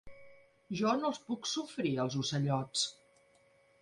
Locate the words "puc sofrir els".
1.29-2.19